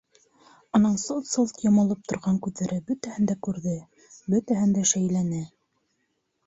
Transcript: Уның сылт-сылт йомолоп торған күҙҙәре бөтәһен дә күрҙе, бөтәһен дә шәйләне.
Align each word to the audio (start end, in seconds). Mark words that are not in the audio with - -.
Уның 0.77 0.95
сылт-сылт 1.01 1.59
йомолоп 1.65 2.09
торған 2.13 2.39
күҙҙәре 2.47 2.79
бөтәһен 2.89 3.31
дә 3.33 3.37
күрҙе, 3.49 3.77
бөтәһен 4.35 4.77
дә 4.81 4.89
шәйләне. 4.95 5.49